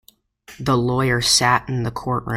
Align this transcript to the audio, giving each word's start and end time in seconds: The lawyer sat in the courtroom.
The 0.59 0.75
lawyer 0.75 1.21
sat 1.21 1.69
in 1.69 1.83
the 1.83 1.91
courtroom. 1.91 2.29